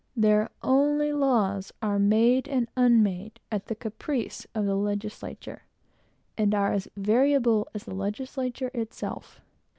Their 0.17 0.49
only 0.63 1.13
laws 1.13 1.71
are 1.79 1.99
made 1.99 2.47
and 2.47 2.67
unmade 2.75 3.39
at 3.51 3.67
the 3.67 3.75
caprice 3.75 4.47
of 4.55 4.65
the 4.65 4.73
legislature, 4.73 5.61
and 6.35 6.55
are 6.55 6.73
as 6.73 6.87
variable 6.97 7.67
as 7.75 7.83
the 7.83 7.93
legislature 7.93 8.71
itself. 8.73 9.41